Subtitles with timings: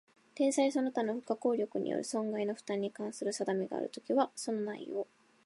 [0.33, 5.05] 天災その他不可抗力による損害の負担に関する定めがあるときは、その内容